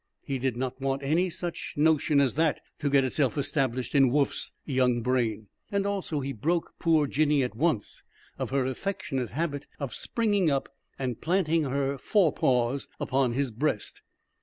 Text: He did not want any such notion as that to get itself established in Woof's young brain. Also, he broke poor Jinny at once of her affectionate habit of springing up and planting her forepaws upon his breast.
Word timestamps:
He 0.23 0.39
did 0.39 0.57
not 0.57 0.81
want 0.81 1.03
any 1.03 1.29
such 1.29 1.75
notion 1.77 2.19
as 2.19 2.33
that 2.33 2.59
to 2.79 2.89
get 2.89 3.03
itself 3.03 3.37
established 3.37 3.93
in 3.93 4.09
Woof's 4.09 4.51
young 4.65 5.03
brain. 5.03 5.45
Also, 5.71 6.21
he 6.21 6.33
broke 6.33 6.73
poor 6.79 7.05
Jinny 7.05 7.43
at 7.43 7.53
once 7.55 8.01
of 8.39 8.49
her 8.49 8.65
affectionate 8.65 9.29
habit 9.29 9.67
of 9.79 9.93
springing 9.93 10.49
up 10.49 10.69
and 10.97 11.21
planting 11.21 11.65
her 11.65 11.99
forepaws 11.99 12.87
upon 12.99 13.33
his 13.33 13.51
breast. 13.51 14.01